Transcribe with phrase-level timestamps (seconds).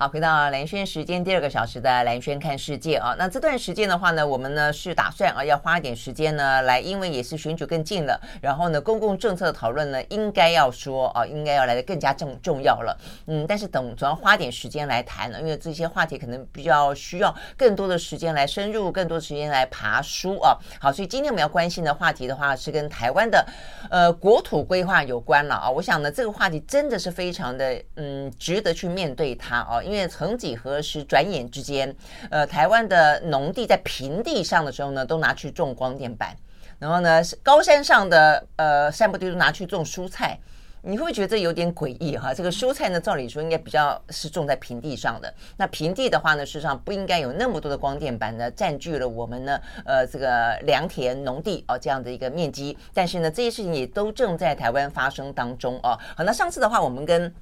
[0.00, 20.56] 好，回到蓝轩时间第二个小时的蓝轩看世界啊，那这段时间的话呢，我们呢是打算啊要花点时间呢来，因为也是选举更近了，然后呢公共政策的讨论呢应该要说啊，应该要来的更加重重要了，嗯，但是等总要花点时间来谈呢，因为这些话题可能比较需要更多的时间来深入，更多的时间来爬书啊。
[20.80, 23.44] 好，所以今天我们要关心的话题的话是跟台湾的
[23.90, 29.82] 呃国土规划有关了啊，我想呢这个话题真的是非常的嗯值得去面对它啊。
[29.88, 31.94] 因为曾几何时，转眼之间，
[32.30, 36.36] 呃，台湾的农地在平地上的时候呢，都拿去种光电板，
[36.78, 40.38] 然后呢，高山上的呃山坡地都拿去种蔬菜。
[40.80, 42.32] 你会不会觉得有点诡异哈？
[42.32, 45.34] 这个蔬菜呢，照理说应该比较是种在平地上的。
[45.56, 52.78] 那平地的话呢，事实上不应该有那么多的光电板呢，占据了我们呢，呃，这个良田农地哦这样的一个面积。
[52.94, 55.98] 但是呢，这些事情也都正在台湾发生当中哦。
[56.16, 57.34] 好，那上次的话，我们跟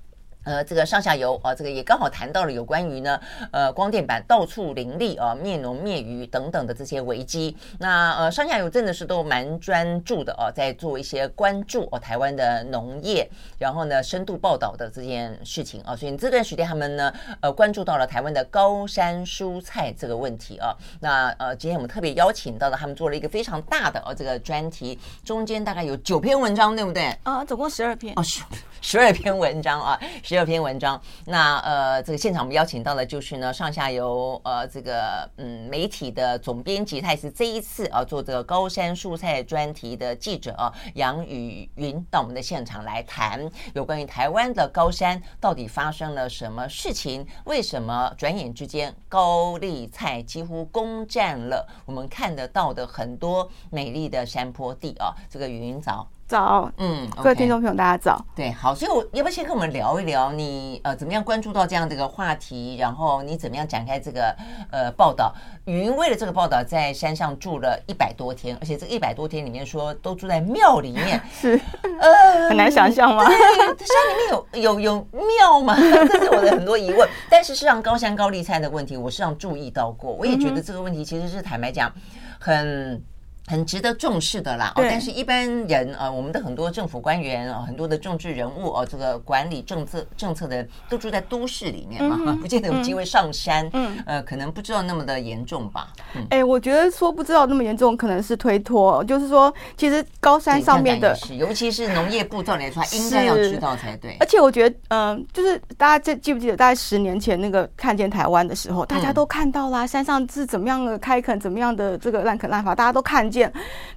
[0.47, 7.57] 呃，这个上下游啊，这个也刚好谈到了有关于呢，呃，光电板到处林立啊，灭农灭鱼等等的这些危机。
[7.81, 15.97] 那呃，上下游真的是都蛮专注的啊，在做一些关注哦，台湾的农业，然后呢，深度报道的这件事情啊。
[15.97, 20.73] 所以这段时间他们呢，呃，关注到了台湾的高山蔬菜这个问题啊。
[21.01, 27.05] 那呃，今天我们特别邀请到了他们做了一个非常大的哦这个专题，中间大概有九篇文章，对不对？
[27.25, 28.15] 啊，总共十二篇。
[28.15, 28.43] 哦，十
[28.81, 29.99] 十二篇文章啊。
[30.37, 55.17] 第二篇文章，那呃，这个现场我们邀请到的就是呢，上下游呃这个嗯媒体的总编辑，他也是这一次啊做这个高山蔬菜专题的记者啊，杨宇云到我们的现场来谈有关于台湾的高山到底发生了什么事情，为什么转眼之间高丽菜几乎攻占了我们看得到的很多美丽的山坡地啊？
[55.31, 56.07] 这个宇云早。
[56.27, 58.25] 早，嗯，各位听众朋友，大家早。
[58.35, 64.35] 对，好，所以我要不要先跟我们聊一聊你呃怎么样关注到这样的一个话题，然后你怎么样展开这个
[64.73, 65.33] 呃报道？
[65.67, 71.61] 宇云为了这个报道，在山上住了一百多天，而且这一百多天里面说都住在庙里面， 是
[72.01, 73.23] 呃很难想象吗？
[73.25, 75.77] 山里面有有有庙吗？
[75.79, 77.09] 这是我的很多疑问。
[77.31, 81.93] 但是事实上高山高丽菜的问题，我实际上注意到过，我也觉得这个问题其实是坦白讲
[82.41, 83.01] 很。
[83.49, 95.93] 很值得重视的啦，哦，但是一般人啊，我们的很多政府官员啊，很多的政治人物哦，这个管理政策政策的人都住在都市里面嘛，不见得有机会上山，嗯，呃，可能不知道那么的严重吧。
[96.31, 104.17] 哎，我觉得说不知道那么严重，可能是推脱，就是说，其实高山上面的，尤其是农业部照理来说，应该要知道才对。
[104.21, 113.36] 而且我觉得，嗯，就是大家记记不记得，大概十年前那个看见台湾的时候，大家都看到啦，山上是怎么样的开垦，怎么样的这个滥垦滥伐，大家都看见。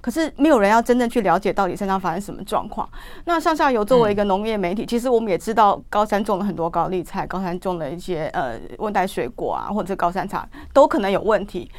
[0.00, 2.88] 可是没有人要真正去了解到底山上发生什么状况。
[3.24, 11.70] 那上下游作为一个农业媒体，其实我们也知道高山种了很多高丽菜，高山种了一些呃温带水果啊，或者高山茶都可能有问题。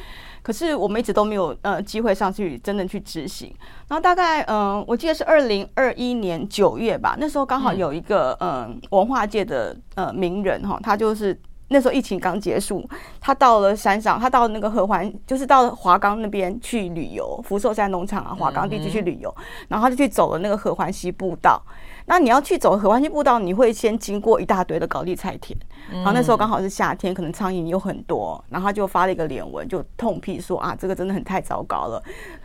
[0.42, 3.54] 可是我们一直都没有呃机会上去真正去执行。
[3.88, 8.50] 然后大概嗯、呃，我记得是二零二一年九月吧，那时候刚好有一个嗯、
[8.90, 11.38] 呃、文化界的呃名人哈，他就是。
[11.72, 12.88] 那时候疫情刚结束，
[13.20, 19.34] 他到了山上，他到那个合欢，就是到华冈那边去旅游，福寿山农场啊，华冈地区去旅游，
[19.68, 21.60] 然后他就去走了那个合欢西步道。
[22.04, 25.56] 那你要去走合欢西步道，你会先经过一大堆的高丽菜田，
[25.90, 32.02] 然后那时候刚好是夏天，可能苍蝇有很多，然后他就发了一个脸文，就痛批说啊，这个真的很太糟糕了。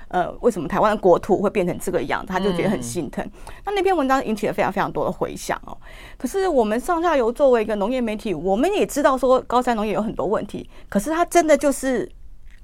[0.10, 2.28] 呃，为什么台湾的国土会变成这个样子？
[2.28, 3.28] 他就觉得很心疼。
[3.66, 5.78] 那那篇文章引起了非常非常多的回响哦。
[6.18, 10.70] 可是我们上下游作为一个农业媒体，我们也知道说高山农业有很多问题。
[10.90, 12.10] 可是它真的就是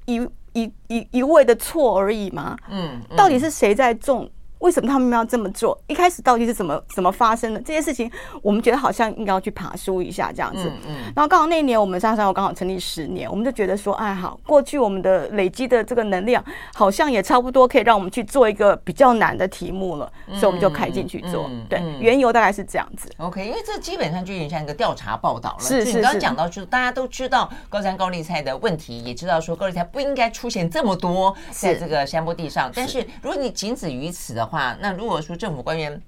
[0.06, 0.16] 一
[0.54, 2.58] 一一一味的错而已吗？
[2.70, 4.30] 嗯，到底是谁在种？
[4.64, 5.78] 为什么他们要这么做？
[5.88, 8.10] 一开始到底是怎么怎么发生的这些事情？
[8.42, 10.72] 我们觉得好像应该要去爬梳一下这样子。
[10.88, 16.42] 嗯，然后刚好那一年我们莎莎我刚好成立十年，我们就觉得说，哎，好，过去我们的累积的这个能量
[16.74, 21.52] 好像也差不多可以让我们去做一个比较难的题目了，所以我们就开进去做。
[21.68, 23.10] 对，缘由大概是这样子。
[23.18, 25.60] OK，因为这基本上就有点像一个调查报道了。
[25.60, 25.98] 是是。
[25.98, 32.72] 你刚刚讲到，就是大家都知道高山高丽菜的问题，也知道说高丽菜不应该出现这么多在这个山坡地上。
[32.74, 36.00] 但是如果你仅止于此的话，话，那如果说政府官员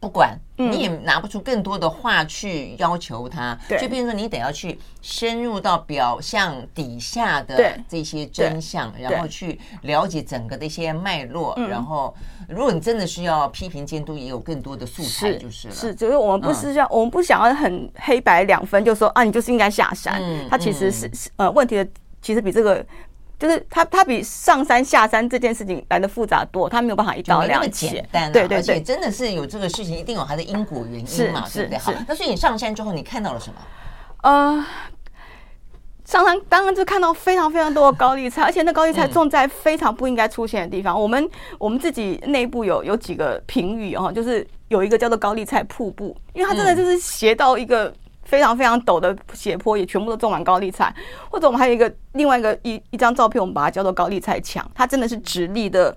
[0.00, 11.54] 不管，你也拿不出更多的话去要求他，就变成说你得要去深入到表象底下的这些真相，然后去了解整个的一些脉络。
[11.70, 12.14] 然后，
[12.48, 15.74] 如果你真的需要批评监督，也有更多的素材就是了。
[15.74, 20.20] 是，就是我们不是要，我们不想要很黑白两分，就说啊，你就是应该下山。
[20.50, 21.88] 他其实是呃，问题的
[22.20, 22.84] 其实比这个。
[23.44, 27.70] 就是他，他比上山下山这件事情来的复杂多，他没有办法一刀两断。
[27.70, 31.76] 简单，对对对，真的是有这个事情，一定有它的因果原因嘛，对不对？
[31.76, 33.56] 好，那所以你上山之后，你看到了什么？
[34.22, 34.64] 呃，
[36.06, 40.96] 上山当然就看到非常非常多的高丽菜，而且那高丽菜种在非常不应该出现的地方。
[40.96, 47.92] 嗯、我们我们自己内部有有几个评语哦，就是有一个叫做高丽菜瀑布，因为它真的就是斜到一个
[48.24, 50.94] 非常非常陡的斜坡，也全部都种满高丽菜。
[51.30, 55.96] 或者我们还有一个另外一个一一张照片，我们把它叫做高丽菜墙，它真的是直立的，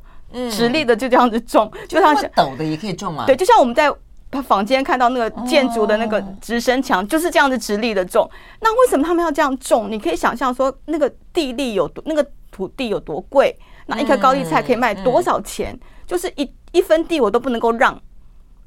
[0.52, 3.26] 直立的就这样子种，嗯、就像陡的也可以种嘛。
[3.26, 3.94] 对，就像我们在。
[4.30, 9.90] 他坊间看到那个建筑的那个直升墙就是这样子直立的种，那为什么他们要这样种？
[9.90, 15.80] 你可以想象说，那个地利有多，那个土地有多贵，那一颗高丽菜可以卖多少钱？
[16.06, 17.98] 就是一一分地我都不能够让。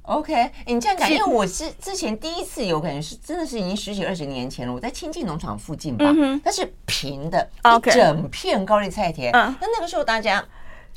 [0.02, 6.04] OK，你这样讲，因为我是之前第一次有感觉是真的是已经十几二十年前了，我在清境农场附近吧，
[6.44, 9.30] 它是平的，一整片高丽菜田。
[9.32, 10.44] 那那个时候大家。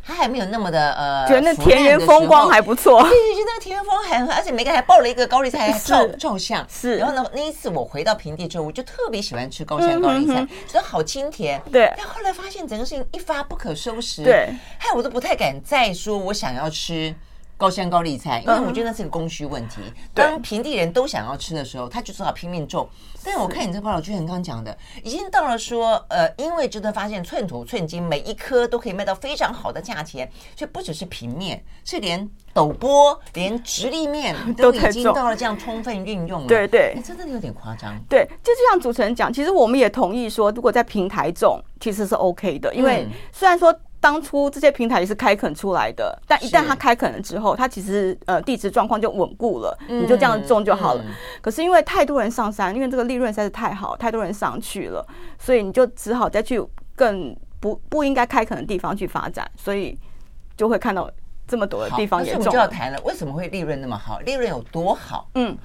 [0.06, 3.02] 他还没有那么的呃，觉得那田园风光还不错。
[3.04, 6.68] 对对，就那个田园风光还，而且每个还抱了一个高丽菜照照相。
[6.70, 6.98] 是。
[6.98, 11.62] 然后呢，那一次我回到平地之后，我就特别喜欢吃高山高丽菜，觉得好清甜。
[11.72, 11.90] 对。
[11.96, 14.26] 但后来发现整个事情一发不可收拾。
[14.26, 14.54] 对。
[14.78, 17.16] 害我都不太敢再说我想要吃。
[17.63, 19.80] 高山高丽菜，因为我觉得那是个供需问题。
[20.13, 22.89] 当平地人都想要吃的时候，他就只好拼命种。
[23.24, 36.48] 但是我看你这报道，就像刚刚讲的，已经到了说，呃，因为值得发现寸土寸金，每一颗都可以卖到非常好的价钱，所以不只是平面，是连陡坡、连直立面 都已经到了这样充分运用了。
[36.48, 37.98] 对对，真的有点夸张。
[38.09, 43.74] 对，就就像主持人讲，其实我们也同意说，如果在平台种，其实是 OK 的，因为虽然说。
[44.04, 51.06] 当初这些平台也是开垦出来的，但一旦它开垦了之后，它其实呃地质状况就稳固了，你就这样种就好了。
[51.42, 55.08] 可是因为太多人上山，因为这个利润实在是太好，太多人上去了，
[55.40, 56.62] 所以你就只好再去
[56.98, 59.98] 更不不应该开垦的地方去发展，所以
[60.58, 61.10] 就会看到
[61.48, 62.42] 这么多的地方也种。
[62.42, 64.20] 我们就要谈了，为什么会利润那么好？
[64.20, 65.30] 利润有多好？
[65.36, 65.58] 嗯，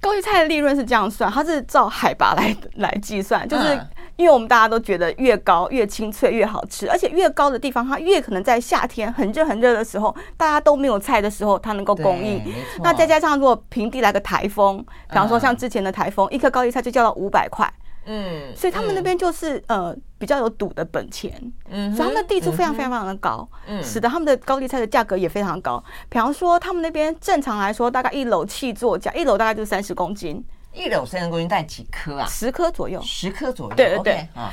[0.00, 3.78] 高丽菜的利润是这样算，它是照海拔来来计算，就是。
[4.16, 12.42] 因为我们大家都觉得越高越清脆越好吃，而且越高的地方，它越可能在夏天很热很热的时候，大家都没有菜的时候，它能够供应。
[12.82, 17.66] 那再加上如果平地来个台风，比方说像之前的台风，一颗高丽菜就叫到五百块。
[18.12, 21.30] 嗯，所以他们那边就是呃比较有赌的本钱。
[21.68, 25.82] 嗯，所以他们的地租非常非常非常的高，嗯，使得他们的高丽菜的价格也非常高。
[26.08, 30.44] 比方说他们那边正常来说，大概一篓气座价，一篓大概就是三十公斤。
[30.72, 32.26] 一篓三十公斤，大概几颗啊？
[32.26, 33.00] 十颗左右。
[33.00, 33.76] 十颗左右。
[33.76, 34.14] 对对对。
[34.34, 34.50] 啊，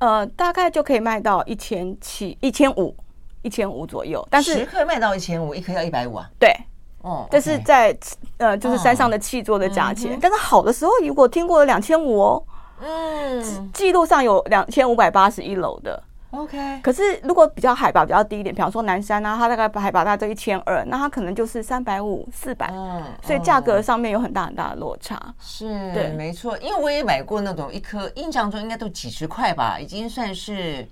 [0.00, 2.94] 呃，大概就可以卖到一千七、一千五、
[3.40, 4.26] 一千五左右。
[4.30, 6.28] 但是十颗卖到一千五，一颗要一百五啊？
[6.38, 6.54] 对。
[7.00, 7.26] 哦。
[7.30, 7.96] 这是在
[8.36, 10.18] 呃，就是山上的气座的价钱。
[10.20, 12.44] 但是好的时候，如果听过了两千五哦。
[12.80, 13.70] 嗯。
[13.72, 16.02] 记录上有两千五百八十一楼的。
[16.30, 22.70] OK，可是如果比较海拔比较低一点，比方说南山啊，它大概海拔大概一千二，那它可能就是三百五、四百，
[23.22, 25.18] 所以价格上面有很大很大的落差。
[25.40, 30.86] 是，对，没错，因为我也买过那种一颗，印象中应该都几十块吧，已经算是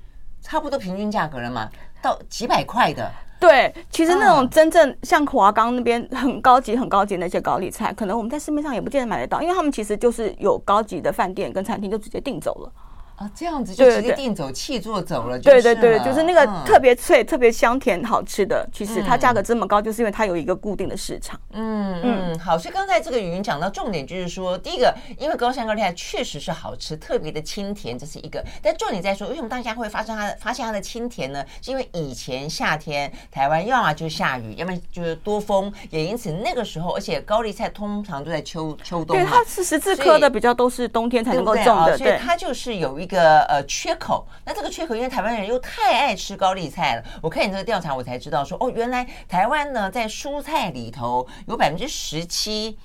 [0.47, 1.69] 差不多平均价格了嘛，
[2.01, 3.11] 到几百块的。
[3.41, 12.73] 对，其实那种真正像华冈那边很高级、很高级那些高丽菜，可能我们在市面上也不见得买得到，因为他们其实就是有高级的饭店跟餐厅就直接订走了。
[13.17, 18.69] 啊，这样子就直接订走气做走了，对对对，就是那个特别脆、特别香甜、好吃的。
[18.71, 21.41] 其实它价格这么高，就是因为它有一个固定的市场。
[21.53, 22.59] 嗯嗯，好。
[22.59, 28.45] 所以刚才这个语音讲到重点，就是说，第一个，因为高山高丽菜确实是好吃，特别的清甜，这是一个。
[28.61, 31.43] 但重点在说，为什么大家会发生它发现它的清甜呢？
[31.63, 39.17] 是因为以前夏天台湾要么就下雨，要么就是多风，也因此那个时候，而且高丽菜通常都在秋秋冬。
[39.17, 43.06] 对，它是十字科的，比较都是冬天才能够种的，所以它就是有一。
[43.07, 47.05] 一个呃缺口，那这个缺口，因为台湾人又太爱吃高丽菜了。
[47.23, 52.77] 我看你这个调查，我才知道说，哦，原来台湾呢，在蔬菜里头有百分之十七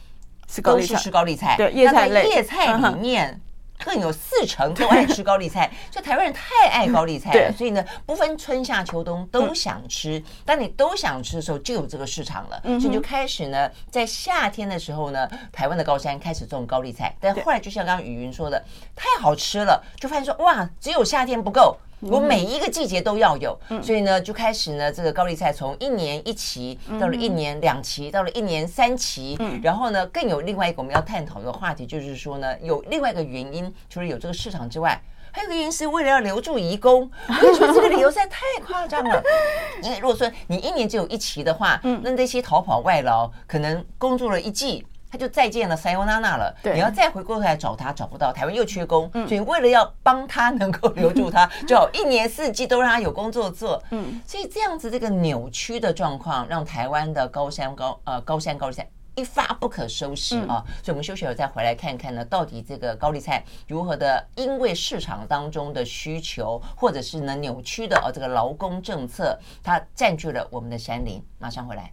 [0.62, 3.42] 都是吃高丽菜，对，叶菜类，叶菜里面
[3.84, 7.52] 更有四成都爱吃高丽菜，所以台湾人太爱高丽菜了。
[7.54, 10.22] 所以呢，不分春夏秋冬都想吃。
[10.46, 17.16] 当你都想吃的时候，就有这个市场了，所以就开始呢，在夏天的时候呢，台湾的高山开始种高丽菜。
[17.20, 18.64] 但后来就像刚刚雨云说的，
[18.96, 21.78] 太好吃了，就发现说哇，只有夏天不够。
[22.02, 35.00] 我每一个季节都要有，所以呢，就开始呢，这个高丽菜从一年一期到了一年两期，到了一年三期，然后呢，更有另外一个我们要探讨的话题，就是说呢，有另外一个原因，除了有这个市场之外，
[35.32, 37.10] 还有个原因是为了要留住移工。
[37.30, 39.24] 我跟你说，这个理由实在太夸张了。
[39.84, 44.86] 因为如果说你一年只有一期的话，那那些逃跑外劳可能工作了一季。
[45.12, 46.56] 他就再见了，塞欧娜娜了。
[46.64, 48.32] 对，你要再回过头来找他，找不到。
[48.32, 53.84] 台湾又缺工，嗯、所以为了要帮他能够留住他， 就一年四季都让他有工作做。
[53.92, 60.66] 嗯，所以这样子这个扭曲的状况，让台湾的高山高呃高山高丽菜一一发不可收拾啊！
[60.82, 71.24] 所以，我们休息了再回来看看呢，到底这个高丽菜如何的，因为市场当中的需求，或者是呢扭曲的哦，这个劳工政策，它占据了我们的山林。
[71.38, 71.92] 马上回来。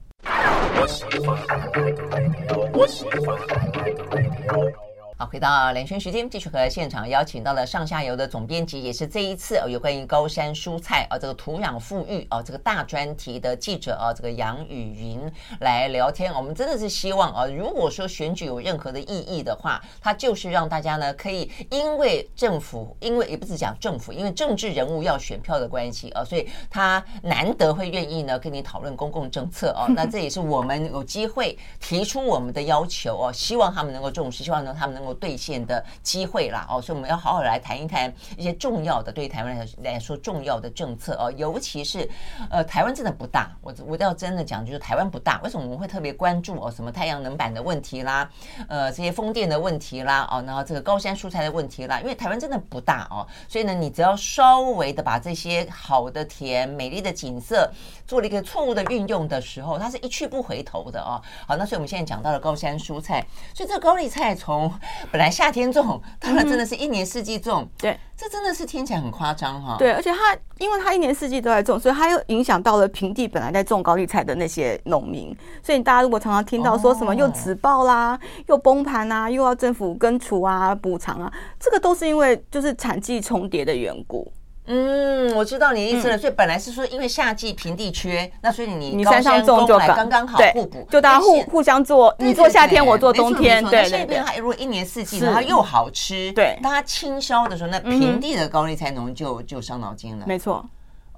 [0.81, 4.88] 我喜欢海外的派对哦，我喜欢海外的派对哦。
[5.21, 15.21] 好，回到连线时间，继续和现场邀请到了上下游的总编辑，也是这一次哦有关于高山蔬菜啊，这个土壤富裕啊，这个大专题的记者啊，这个杨宇云
[15.59, 16.33] 来聊天。
[16.33, 29.89] 我们真的是希望啊，如果说选举有任何的意义的话，它就是让大家呢可以因为政府，因为也不是讲政府，因为政治人物要选票的关系啊，所以他难得会愿意呢跟你讨论公共政策哦。
[29.97, 35.08] 那这也是我们有机会提出我们的要求哦，希望他们能够重视，希望呢他们能够。
[35.15, 42.09] 兑现的机会啦哦，所以我们要好好来谈一谈一些重要的，对于台湾来说重要的政策哦，尤其是
[42.51, 46.71] 呃，台湾真的不大，我我要真的讲，就是台湾不大，为什么我们会特别关注哦？
[46.71, 48.31] 什么太阳能板的问题啦，
[48.69, 57.71] 呃，这些风电的问题啦，哦，然后这个高山蔬菜的问题啦，因为台湾真的不大哦，所以呢，你只要稍微的把这些好的田、美丽的景色
[58.09, 61.21] 做了一个错误的运用的时候，它是一去不回头的哦。
[61.47, 63.25] 好，那所以我们现在讲到了高山蔬菜，
[63.55, 64.73] 所以这个高丽菜从
[65.13, 67.69] 本来夏天种，当然真的是一年四季种。
[67.77, 69.77] 对，这真的是听起来很夸张哈。
[69.79, 75.37] 对，而且它因为它一年四季都在种，所以它又影响到了平地本来在种高丽菜的那些农民。
[75.63, 84.33] 所以大家如果常常听到说什么又止爆啦，又崩盘啊，又要政府根除啊、补偿啊，这个都是因为就是产季重叠的缘故。
[84.69, 86.17] 嗯，我知道你的意思了。
[86.17, 93.65] 嗯、所以本来是说，因为夏季平地缺，那所以你你山上种就刚刚好互补，就大家互互相做，你做夏天，我做冬天。
[93.65, 94.23] 对对对。
[94.39, 100.25] 如果一年四季，然后又好吃，对，当它清销的时候，那平地的高丽菜农就就伤脑筋了。
[100.27, 100.65] 没错。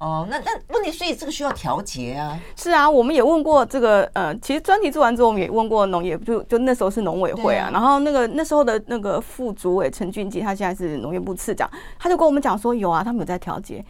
[0.01, 2.41] 哦，那那问题，所以这个需要调节啊。
[2.57, 7.69] 是啊，我们也问过这个，呃，其实专题做完之后，我们也问过农业，就就那时候是农委会啊。
[7.69, 13.85] 啊然后那个那时候的那个副主委陈俊基，他现在是农业部次长，他就跟我们讲说，有啊，他们有在调节。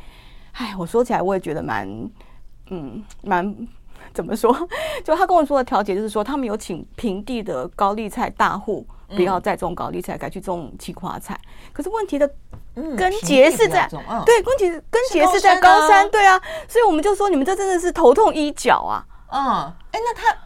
[0.50, 1.88] 哎，我说起来我也觉得蛮，
[2.70, 3.68] 嗯，蛮
[4.12, 4.52] 怎么说？
[5.04, 11.38] 就他跟我说的调节，就是说他们有请平地的高丽菜大户不要再种高丽菜，改去种青花菜。
[11.72, 12.30] 可是问题的
[12.74, 13.88] 根结是在，
[14.24, 19.04] 对，根结根结是在高山，对啊，所以我们就说你们这真的是头痛医脚啊。
[19.32, 20.36] 嗯，哎，那他。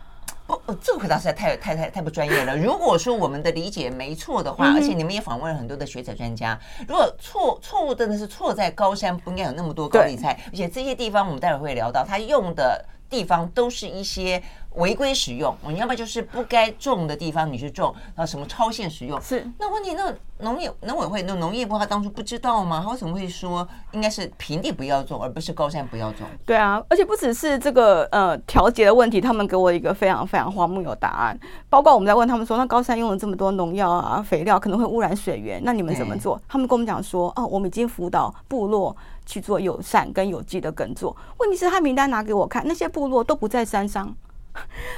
[0.46, 2.54] 不，这个回答实在太太太太不专业了。
[2.54, 14.42] 如果说我们的理解没错的话，而且你们也访问了很多的学者专家，如果错错误真的是错在高山不应该有那么多高丽菜，而且这些地方我们待会会聊到，他用的地方都是一些。
[14.74, 19.94] 违规使用，你要不然就是不该种的地方你去种，然后什么超限使用是那问题？
[19.94, 22.80] 那农业农委会那农业部他当初不知道吗？
[22.84, 26.26] 他为什么会说应该是平地不要种，而不是高山不要种？
[26.44, 31.38] 对啊，而且不只是这个呃调节的问题，他们给我一个非常非常荒谬的答案。
[31.70, 36.40] 包括我们在问他们说，那高山用了这么多农药啊、肥料，可能会污染水源，那你们怎么做？
[36.48, 41.16] 他们跟我们讲说，哦，我们已经辅导部落去做友善跟有机的耕作。
[41.38, 44.12] 问题是，他名单拿给我看，那些部落都不在山上。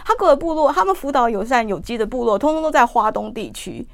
[0.05, 3.87] 哈格尔部落，他们辅导友善有机的部落，通通都在花东地区。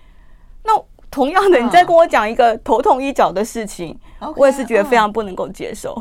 [0.64, 0.72] 那
[1.10, 3.98] 同样的，你再跟我讲一个头痛医脚的事情，
[4.36, 6.00] 我也是觉得非常不能够接受。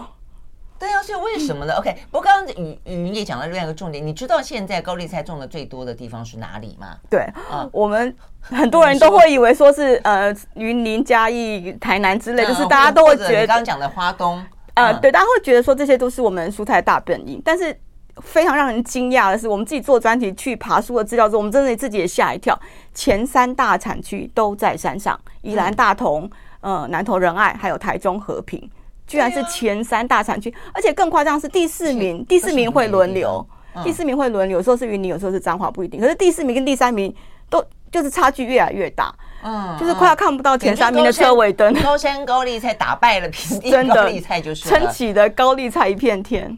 [0.80, 6.98] 对啊，所以为什么呢？OK，不过刚刚宇宇云也讲到另外一个重点，你知道现在高丽菜种的最多的地方是哪里吗？
[7.10, 17.78] 对啊，我们很多人都会以为说是呃云林嘉义台南之类，就是大家都会觉得刚刚讲的花东，呃，对，大家会觉得说这些都是我们蔬菜大本营，但是。
[18.24, 22.58] 非常让人惊讶的是，我们自己做专题去爬书的资料之后，我们真的自己也吓一跳。
[22.94, 26.30] 前三大产区都在山上，宜兰大同、
[26.62, 28.70] 呃南投仁爱，还有台中和平，
[29.08, 30.54] 居然是前三大产区。
[30.74, 33.46] 而且更夸张是第四名，第四名会轮流，
[33.84, 36.00] 第四名会轮流，有时候是云林，有时候是彰化，不一定。
[36.00, 37.14] 可是第四名跟第三名
[37.50, 39.14] 都就是差距越来越大，
[39.44, 41.74] 嗯，就是快要看不到前三名的车尾灯。
[41.82, 46.58] 高山高丽菜打败了平地高丽 菜，就是撑起的高丽菜一片天。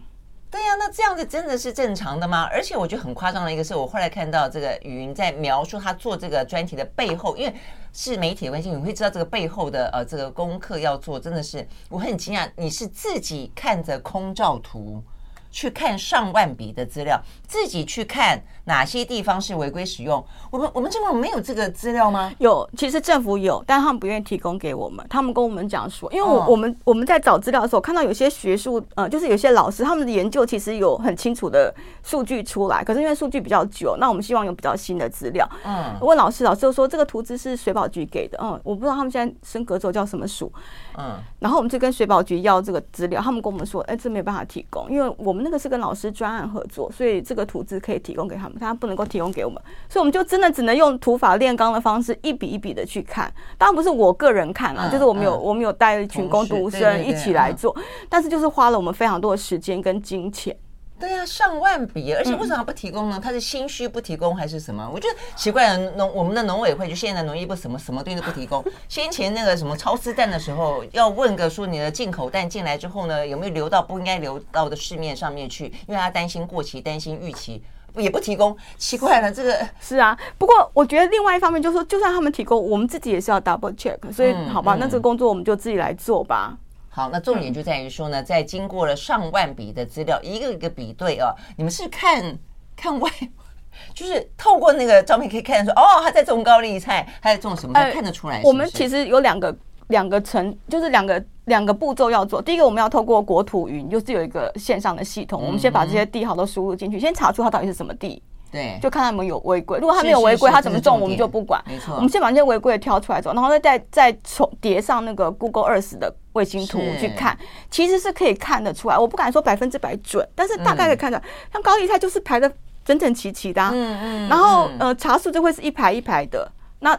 [0.53, 2.47] 对呀、那这样子真的是正常的吗？
[2.51, 7.55] 而且我觉得很夸张的一个是，我后来看到这个雨云在描述他做这个专题的背后，因为
[7.91, 15.03] 是媒体的关系，你会知道这个背后的呃这个功课要做，真的是我很惊讶，你是自己看着空照图。
[15.49, 20.23] 去看上万笔的资料，自己去看哪些地方是违规使用。
[20.49, 22.31] 我们我们政府没有这个资料吗？
[22.39, 25.05] 有，其实政府有，但他们不愿意提供给我们。
[25.09, 35.45] 他们跟我们讲说，因为我我们我们在找资料的时候，看到有些学术呃，就是有些老师他们的研究其实有很清楚的数据出来，可是因为数据比较久，那我们希望有比较新的资料。
[35.65, 38.39] 嗯，问老师，老师就说这个图资是水保局给的。
[38.41, 40.49] 嗯，我不知道他们现在升格之后叫什么署。
[40.97, 45.33] 嗯，然后我们就跟水保局要这个资料，他们跟我们说，哎，这没有办法提供，因为我们。
[45.33, 53.31] 们那个是跟老师专案合作，所以这个图资可以提供给他们，他不能够提供给我们，所以我们就真的只能用土法炼钢的方式，一笔一笔的去看。
[53.57, 57.75] 当然不是我个人看啊，就是我们有我们有带一群工读生一起来做，
[58.09, 60.55] 但是就是花了我们非常多的时间跟金钱。
[60.99, 63.19] 对呀、啊，上万笔，而且为什么不提供呢？
[63.21, 64.89] 他是心虚不提供还是什么？
[64.93, 65.91] 我觉得奇怪了。
[65.97, 68.63] 农我们的农委会就现在农业部什么什么东西都不提供。
[68.87, 75.65] 先前那个什么超市蛋的时候，要问个说你的进口蛋进来之后呢，有没有流到不应该流到的市面上面去？
[75.87, 77.61] 因为他担心过期，担心逾期，
[77.95, 78.55] 也不提供。
[78.77, 80.17] 奇怪了，这个是啊。
[80.37, 83.97] 不过我觉得另外一方面就是说，就算他们提供，我们自己也是要 double check。
[84.11, 86.57] 所以好吧，那这个工作我们就自己来做吧。
[86.89, 92.37] 好，那重点就在于说呢，在经过了上万笔的资料，一个一个比对啊，你们是看
[92.75, 93.09] 看外，
[93.95, 98.41] 就是透过那个照片可以看得出，哦，他在种高丽菜，他在种什么，看得出来？
[98.43, 99.55] 我们其实有两个
[99.93, 102.41] 两个层，就是两个两个步骤要做。
[102.41, 108.21] 第一个，我们要透过国土云，就是有一个线上的系统，我们先把这些地号都输入进去，先查出它到底是什么地。
[108.51, 109.79] 对，就看他们有违规。
[109.79, 111.63] 如果他没有违规，他怎么种我们就不管。
[111.67, 117.37] 没错，我们先把这些违规的挑出来走，然后再再再重叠上那个 Google Earth 的卫星图去看，
[117.69, 118.97] 其实是可以看得出来。
[118.97, 121.23] 我不敢说百分之百准，但是大概可以看出来。
[121.51, 122.51] 像高丽菜就是排的
[122.85, 126.47] 整整齐齐的，嗯嗯，然后呃茶树就会是一排一排的。
[126.79, 126.95] 那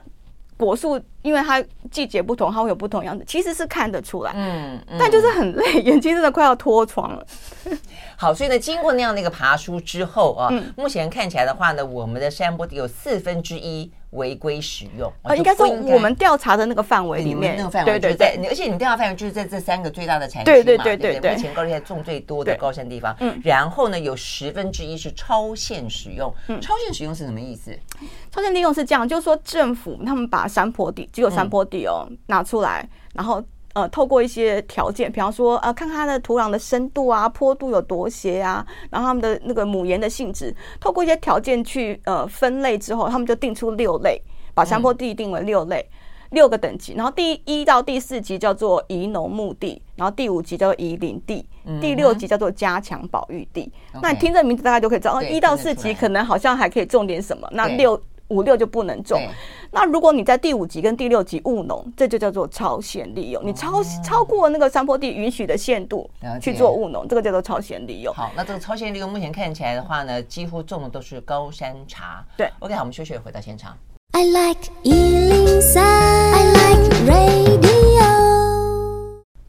[0.56, 4.32] 果树因为它季节不同，它会有不同样子，其实是看得出来。
[4.36, 7.26] 嗯，但就是很累，眼睛真的快要脱床了。
[8.14, 15.10] 好，所以呢，经过那样的一个爬梳之后啊，嗯、目前看起来的话呢，我们的山坡地有四分之一违规使用。
[15.22, 23.16] 啊，应该说我们调查的那个范围里面，那个范围就是在，而且你调查范围就是在这三个最大的产区嘛，对对对对对，目前高丽菜种最多的高山地方。
[23.18, 26.32] 嗯，然后呢，有十分之一是超限使用。
[26.48, 27.76] 嗯，超限使用是什么意思？
[28.30, 33.42] 超限利用是这样，就是说政府他们把山坡地只有山坡地哦、嗯、拿出来，然后。
[33.74, 44.22] 呃，透过一些条件，比方说，呃，看看它的土壤的深度啊，坡度有多斜啊，然后它们的那个母岩的性质，透过一些条件去呃分类之后，他们就定出六类，
[44.54, 45.96] 把山坡地定为六类，嗯、
[46.30, 53.68] 六个等级，然后第一到第四级叫做宜农牧地，然后第五级叫做宜林地，嗯、第六级叫做加强保育地。
[54.00, 58.00] 那你听这名字，大概就可以知道，哦一到四级可能好像还可以种点什么，那六。
[58.34, 59.20] 五六就不能种，
[59.70, 63.40] 那如果你在第五级跟第六级务农，这就叫做超限利用。
[63.46, 68.12] 你超超过那个山坡地允许的限度去做务农，这个叫做超限利用。
[68.12, 72.24] 好，那这个超限利用目前看起来的话呢，几乎种的都是高山茶。
[72.36, 73.76] 对，OK，好，我们休息回到现场。
[74.12, 77.53] I like 103, I like radio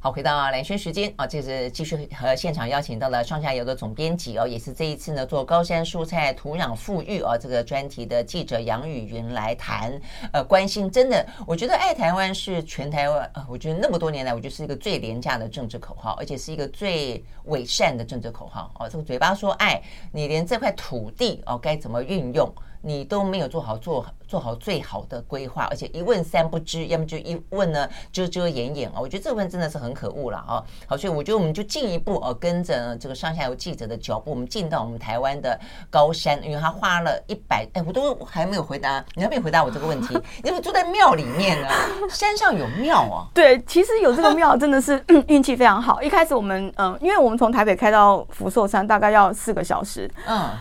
[0.06, 10.00] 好，回到蓝轩时间啊，这是继续和现场邀请到了上下游的总编辑哦，也是这一次呢做高山蔬菜土壤富育啊这个专题的记者杨雨云来谈。
[10.32, 18.88] 呃，关心真的，我觉得爱台湾是全台湾啊，我觉得那么多年来，我觉得是一个最廉价的政治口号，而且是一个最伪善的政治口号哦。
[18.88, 22.48] 这个嘴巴说爱，你连这块土地哦该怎么运用，
[22.86, 28.98] 你都没有做好做做好最好的规划，而且一问三不知，要么就一问呢遮遮掩掩啊！
[29.00, 30.64] 我觉得这份真的是很可恶了啊！
[30.86, 40.14] 好，所以我觉得我们就进一步哦，跟着这个上下游记者的脚步，我们进到我们台湾的高山，因为他花了一百哎，我都还没有回答，你还没有回答我这个问题？
[40.44, 41.68] 你怎么住在庙里面呢？
[42.08, 43.26] 山上有庙啊？
[43.34, 46.04] 对，其实有这个庙真的是 运气非常好。
[46.04, 50.52] 一开始我们嗯，因为我们从台北开到福寿山大概要四个小时，嗯。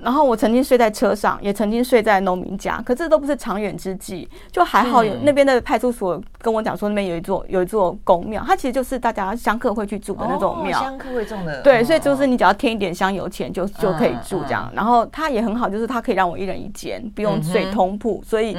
[0.00, 11.62] 然后我曾经睡在车上，也曾经睡在农民家，可这都不是长远之计，就还好有那边的派出所跟我讲说，那边有一座有一座宫庙，它其实就是大家香客会去住的那种庙，香客会种的。
[11.62, 14.70] 对，所以就是你只要添一点香油钱就就可以住这样。
[14.74, 18.22] 然后它也很好，就是它可以让我一人一间，不用睡通铺。
[18.26, 18.56] 所以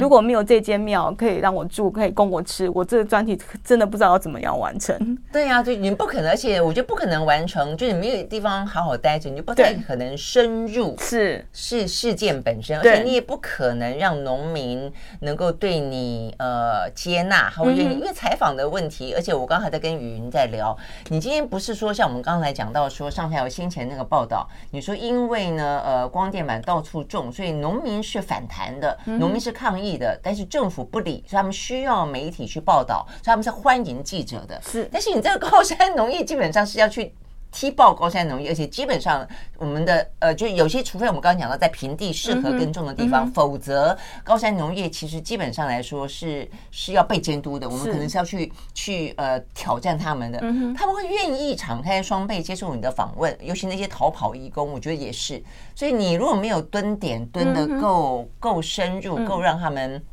[0.00, 4.96] 如果没有这间庙可以让我住，可以供我吃，我这个专题真的不知道要怎么样完成。
[5.30, 10.96] 对呀，就你不可能，而且我觉得不可能完成，就你没有地方好好待着，你就不太可能深入。
[10.98, 20.76] 是是事件本身，而且你也不可能让农民能够对你呃接纳，或者因为采访的问题，而且我刚才在跟雨云在聊，
[21.08, 34.60] 你今天不是说像我们刚才讲到说上下游先前那个报道，你说因为呢呃光电板到处种，所以农民是反弹的，农民是抗议的，但是政府不理，所以他们需要媒体去报道，所以他们是欢迎记者的。
[34.62, 37.14] 是，但是你这个高山农业基本上是要去。
[37.50, 47.68] 踢爆高山农业，而且基本上我们的呃，就有些，除非我们刚刚讲到在平地适合耕种的地方，嗯嗯、否则高山农业其实基本上来说是是要被监督的。
[47.68, 55.42] 我们可能是要去去呃挑战他们的，嗯、他们会愿意敞开双臂接受你的访问，尤其那些逃跑义工，我觉得也是。
[55.74, 60.04] 所以你如果没有蹲点蹲得够够深入，够让他们。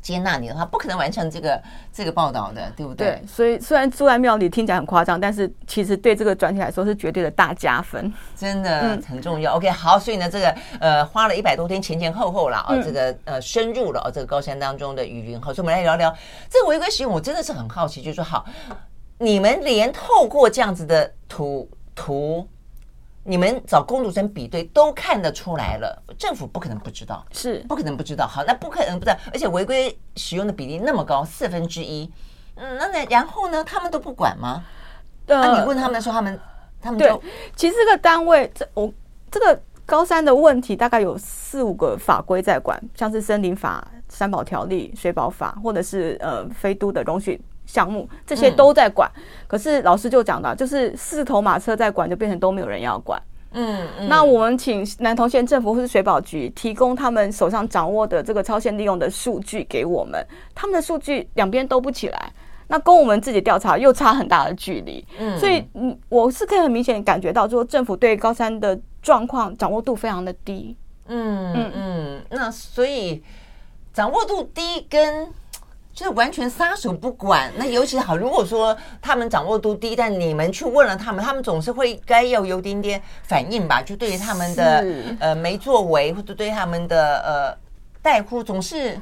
[0.00, 3.08] 接纳你的话，不可能完成这个这个报道的，对不对？
[3.08, 9.52] 对，所以虽然住在庙里听起来很夸张，但是其实对这个专题来说是绝对的大加分，真的很重要。
[9.52, 16.14] 嗯、OK，好，所以呢，这个呃花了一百多天前前后后了啊、哦，这个呃深入了啊、哦、这个高山当中的雨林，好，所以我们来聊聊
[16.48, 17.12] 这个违规使用。
[17.12, 18.44] 我真的是很好奇，就是说好，
[19.18, 22.48] 你们连透过这样子的图图。
[23.28, 28.26] 你们找工读生比对都看得出来了，政府不可能不知道，是不可能不知道。
[28.26, 32.10] 好，那不可能不知道，而且违规使用的比例那么高，四分之一。
[32.54, 33.62] 嗯，那那然后呢？
[33.62, 34.64] 他们都不管吗？
[35.26, 36.40] 呃，啊、你问他们说他们
[36.80, 37.22] 他们就，
[37.54, 38.90] 其实这个单位这我
[39.30, 47.38] 这个高三的问题大概有四五个法规在管，像是森林法、三保条例、水保法，或者是呃非都的容许。
[47.68, 53.22] 项目这些都在管，嗯、可是老师就讲到，就是四头马车在管，就变成都没有人要管。
[53.52, 62.32] 嗯，嗯，那我们请南投县政府或是水保局提供他们手上掌握的这个超限利用的数据给我们，他们的数据两边都不起来，
[62.68, 65.06] 那跟我们自己调查又差很大的距离。
[65.18, 70.74] 嗯，所以嗯，我是可以很明显感觉到，说政府对高山的状况掌握度非常的低。
[71.06, 73.22] 嗯嗯嗯，那所以
[73.92, 75.28] 掌握度低跟。
[75.98, 78.16] 就是完全撒手不管，那尤其好。
[78.16, 83.82] 如果说他们掌握度低，但你们去问了他们，他们总是会该要有点点反应吧？
[83.82, 84.86] 就对于他们的
[85.18, 87.58] 呃没作为，或者对他们的呃
[88.00, 88.96] 在乎，总是。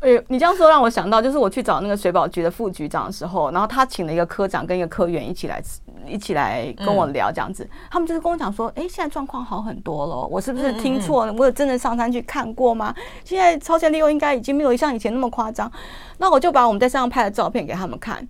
[0.00, 5.62] 哎呦，你这样说让我想到，就是我去找那个水保局的副局长的时候，然后他请了一个科长跟一个科员一起来，
[6.10, 7.68] 一起来跟我聊这样子。
[7.90, 11.32] 他们就是跟我讲说，哎，现在状况好很多了，我是不是听错了？
[11.34, 12.94] 我有真的上山去看过吗？
[13.24, 15.70] 现在超限利用应该已经没有像以前那么夸张。
[16.18, 18.26] 那我就把我们在山上拍的照片给他们看，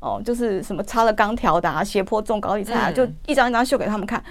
[0.00, 4.22] 哦，就是什么插了钢条的啊，斜坡种高丽菜啊，就一张一张秀给他们看。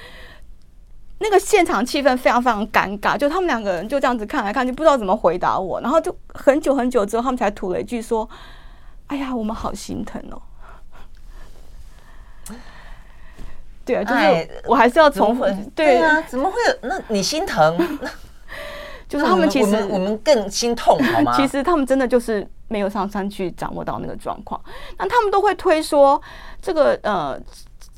[1.19, 8.29] 那个现场气氛非常非常尴尬，就他们两个人就这样子看来看去，不知道怎么回答我，然后就很久很久之后，他们才吐了一句说
[9.07, 10.39] ：“哎呀，我们好心疼哦。”
[13.87, 16.89] 对啊，就是我还是要重复，对啊，怎么会有？
[16.89, 17.99] 那你心疼？
[19.09, 21.33] 就是他们其实我们更心痛，好吗？
[21.39, 24.61] 其实他们真的就是没有上山去掌握到那个状况，
[24.97, 26.21] 那他们都会推说
[26.61, 27.39] 这个呃。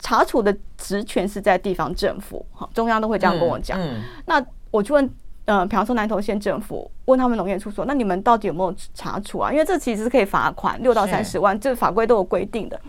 [0.02, 3.78] 查处的职权是在地方政府，哈，中央都会这样跟我讲。
[3.78, 9.52] 嗯嗯、那我去问，呃，比方说南投县政府，问他们农业处说，那你们到底有没有查处啊？
[9.52, 12.80] 因为这其实是可以罚款六到三十万，这法规都有规定的。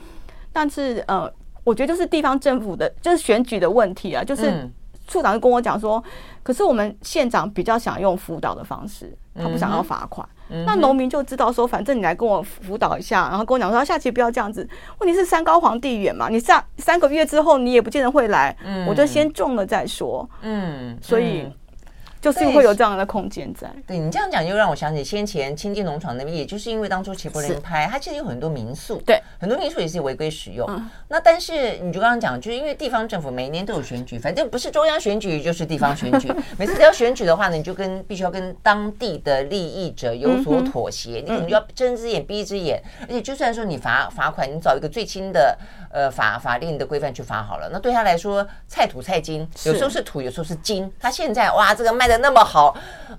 [0.53, 1.29] 但是，呃，
[1.65, 4.69] 我觉得就是地方政府的，就是选举的问题啊，就是
[5.07, 10.27] 处长就跟我讲说，嗯、可是我们县长比较想用辅导的方式，他不想要罚款。
[10.53, 14.69] 嗯那农民就知道说，反正你来跟我辅导一下，然后跟我讲说，下期不要这样子。
[14.99, 18.57] 问题是山高皇帝远嘛，你下三个月之后你也不见得会来，
[18.89, 20.29] 我就先种了再说。
[20.43, 21.47] 嗯，所以。
[22.21, 23.67] 就是会有这样的空间在。
[23.87, 30.69] 对，你这样讲，就让我想起先前清境农场那边，也就是因为当初齐柏林拍，它其实有很多民宿，对，很多民宿也是违规使用。
[31.09, 45.57] 那但是你就刚刚讲，就是因为地方政府每年都有选举，反正不是中央选举就是地方选举， 每次只要选举的话呢，你就跟必须要跟当地的利益者有所妥协，你可能就要睁一只眼闭一只眼，而且就算说你罚罚款，你找一个最轻的
[45.91, 50.93] 呃法法令的规范去罚好了，那对他来说菜土菜金，有时候是土，有时候是金。
[51.01, 52.10] 他现在哇，这个卖。
[52.11, 52.77] 的那么好，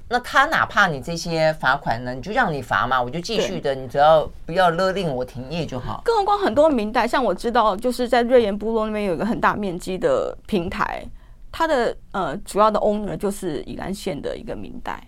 [0.09, 2.13] 那他哪怕你这些罚款呢？
[2.13, 6.01] 你就让你罚嘛，我就继续的，你只要不要勒令我停业就好。
[6.05, 11.03] 更何况很多明代，像我知道，就是在瑞岩部落那边有一个很大面积的平台，
[11.51, 15.01] 它的呃主要的 owner 就是宜兰县的一个明代，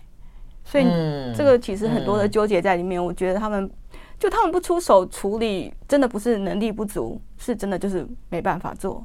[0.64, 0.84] 所以
[1.36, 3.04] 这个其实很多的纠结在里面。
[3.04, 3.70] 我觉得他们
[4.18, 9.04] 就他们不出手处理，真的不是能力不足，是真的就是没办法做，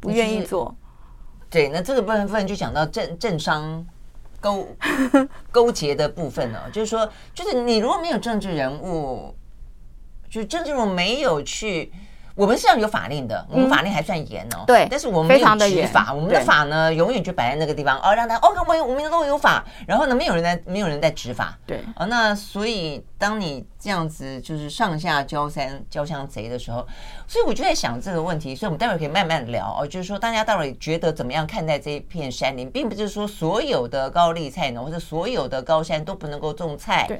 [0.00, 0.74] 不愿意做。
[1.48, 3.86] 对，那这个部分部分就讲到政政商。
[4.46, 4.68] 勾
[5.50, 9.34] 勾结的部分呢，就是说，就是你如果没有政治人物，
[10.30, 11.92] 就政治人物没有去。
[12.36, 14.62] 我们是要有法令的，我们法令还算严哦。
[14.66, 21.56] 对，但是我们没有执法，我们的法呢，永远就摆在那个地方哦，让他哦，我们我们都有法，然后呢，没有人在，没有人在执法。
[21.66, 26.86] 对，哦，那所以当你这样子就是上下交三交相贼的时候，
[27.26, 37.06] 所以我就在想这个问题，所以我们待会儿可以慢慢聊哦，就是说大家到底觉得怎么样看待这一片山林，并不是说所有的高丽菜农或者所有的高山都不能够种菜。
[37.08, 37.18] 对。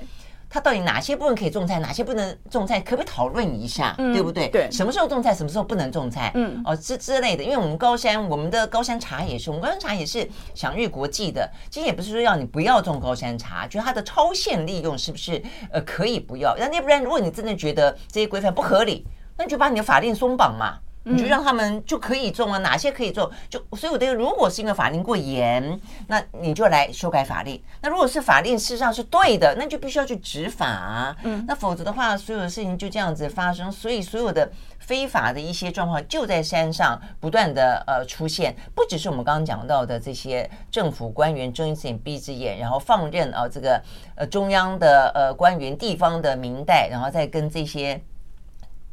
[0.48, 2.80] 它到底哪些部分可以种菜，哪些不能种菜？
[2.80, 4.48] 可不可以讨论一下，嗯、对不对？
[4.48, 6.30] 对，什么时候种菜，什么时候不能种菜？
[6.35, 7.42] 嗯，哦，之之类的。
[7.42, 11.50] 因为我们高山，我们的高山茶也是，我们高山茶也是享誉国际的。
[11.70, 16.56] 其实也不是说要你不要种高山茶，就它的超限利用是不是呃可以不要？
[16.56, 19.04] 那要不然，如果你真的觉得这些规范不合理，
[19.37, 20.78] 那你就把你的法令松绑嘛。
[21.09, 23.31] 你就让他们就可以种啊，哪些可以种？
[23.49, 27.62] 就所以我觉得，如果是因为法令过严，那你就来修改法令。
[27.81, 31.16] 那如果是法令事实上是对的，那就必须要去执法啊。
[31.23, 33.71] 嗯，那否则的话，所有的事情就这样子发生。
[33.71, 43.81] 所以所有的非法的一些状况就在山上不断的呃出现，不只是我们刚刚讲到的这些政府官员睁一只眼闭一只眼，然后放任啊这个
[44.16, 48.03] 呃中央的呃官员、地方的明代，然后再跟这些。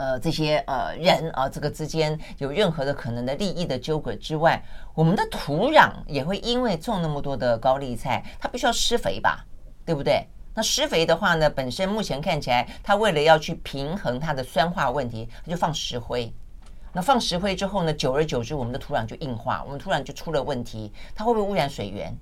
[0.04, 4.62] 呃，这些呃人啊，这个之间有任何的可能的利益的纠葛之外，
[4.94, 9.46] 我们的土壤也会因为种那么多的高丽菜，它必须要施肥吧，
[9.86, 10.28] 对不对？
[10.54, 16.32] 那施肥的话呢，本身目前看起来，它为了要去平衡它的酸化问题，它就放石灰。
[16.92, 20.92] 那放石灰之后呢，久而久之，我们的土壤就硬化，我们土壤就出了问题。
[21.16, 22.14] 它会不会污染水源？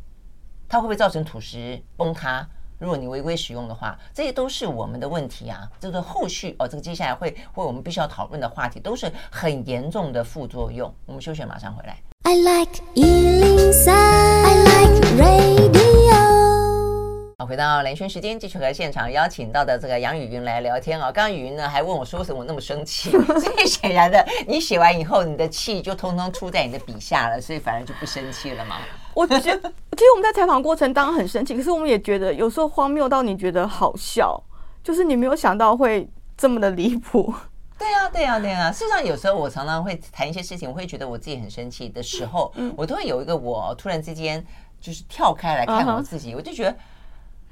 [0.69, 2.47] 它会不会造成土石崩塌？
[2.81, 5.69] 如果你违规使用的话，这些都是我们的问题啊！
[5.79, 10.91] 这个后续哦，这个接下来会会我们必须要讨论的话题，都是很严重的副作用。
[11.05, 11.95] 我们休息，马上回来。
[12.23, 16.11] I like 103, I like radio。
[17.37, 21.11] 好，回到兰萱时间，继续和现场邀请到的这个杨雨芸来聊天啊。
[21.11, 23.11] 刚刚雨芸呢还问我说，为什么我那么生气？
[23.11, 28.77] 所以显然的，你写完以后，你的气就通通出在你的笔下了，所以反而就不生气了嘛。
[29.13, 34.41] 我觉得， 其实我们在采访过程当然很生气，可是我们也觉得有时候荒谬到你觉得好笑，
[34.83, 37.33] 就是你没有想到会这么的离谱。
[37.77, 38.71] 对啊，对啊，对啊。
[38.71, 44.45] 事实上，有时候我常常会谈一些事情，我会觉得我自己很生气的时候，我都会有一个我突然之间
[44.79, 46.77] 就是跳开来看我自己，我就觉得，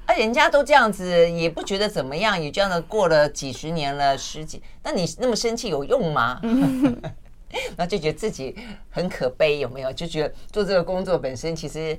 [0.06, 6.40] 啊，人家都这样子，也不觉得怎么样，也这样的过了几十年了，十几，那你那么生气有用吗？
[7.76, 8.56] 那就觉得自己
[8.90, 9.92] 很可悲，有没有？
[9.92, 11.98] 就觉得做这个工作本身，其实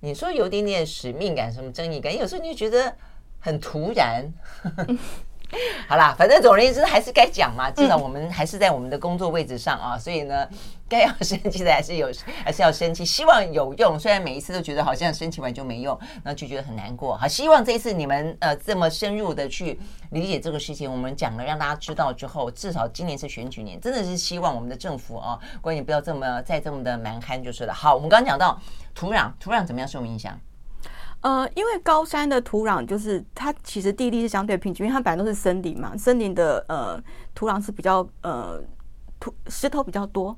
[0.00, 2.94] 你说有点点使命感、什么正义感，有时候你就觉得
[3.40, 4.24] 很突然。
[5.88, 10.48] 好啦，反正总而言之还是该讲嘛，至少我们还是在我们的工作位置上啊，所以呢，
[10.88, 12.08] 该要生气的还是有，
[12.44, 13.98] 还是要生气，希望有用。
[13.98, 17.16] 虽然每一次都觉得好像生气完就没用，那就觉得很难过。
[17.16, 19.78] 好，希望这一次你们呃这么深入的去
[20.10, 27.74] 理解这个事情，我们讲了让大家知道之后，至少今年是选举年，真的是希望我们的政府啊，关于不要这么再这么的蛮憨就是了。
[27.74, 28.60] 好，我们刚刚讲到
[28.94, 30.38] 土壤，土壤怎么样受影响？
[31.22, 37.02] 呃，因为高山的土壤就是它其实地力是相对平均，因为它本来都是森林嘛，森林的呃
[37.34, 38.62] 土壤是比较呃
[39.18, 40.36] 土石头比较多，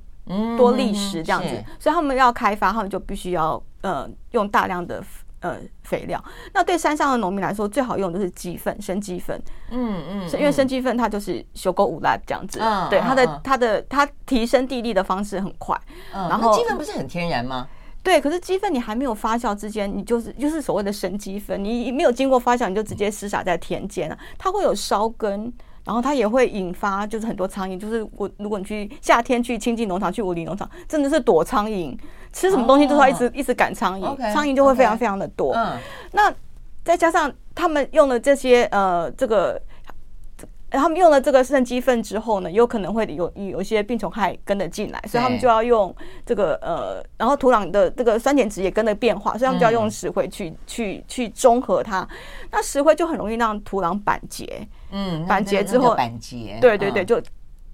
[0.57, 5.03] 多礫石这样子，所以他们要开发，他们就必须要呃用大量的
[5.39, 6.23] 呃肥料。
[6.53, 15.75] 那对山上的农民来说，最好用的是鸡粪，生鸡粪，嗯嗯，因为生鸡粪它就是修沟五烂这样子，嗯，对，它的它的它提升地力的方式很快，
[16.13, 17.67] 嗯，然后鸡粪不是很天然吗？
[18.01, 25.51] 对，可是鸡粪你还没有发酵之间，你就是就是所谓的生鸡粪，你没有经过发酵，你就直接施洒在田间了，它会有烧根，
[25.89, 31.97] 然后它也会引发就是很多苍蝇，就是我如果你去夏天去亲近农场去五里农场，真的是躲苍蝇，
[32.31, 35.51] 吃什么东西都要一直、oh, 一直赶苍蝇，苍蝇就会非常非常的多。
[35.55, 35.77] Okay,
[36.11, 36.31] 那
[36.83, 39.59] 再加上他们用的这些呃这个。
[40.71, 52.07] 他们用了这个生鸡粪之后呢，有可能会有有一些病虫害跟着进来，所以他们就要用这个呃，然后土壤的这个酸碱值也跟着变化，所以他们就要用石灰去去去中和它。
[52.51, 57.21] 那石灰就很容易让土壤板结，嗯，板结之后板结，对对对，就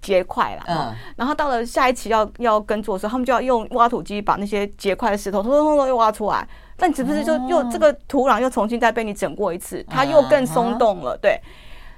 [0.00, 0.62] 结块了。
[0.66, 6.48] 嗯，然后到了下一期要要耕作的时候，他们就要用挖土机把那些结块的石头通通都又挖出来。
[6.78, 11.40] 但是不是就又这个土壤又重新再被你整过一次，它又更松动了，对。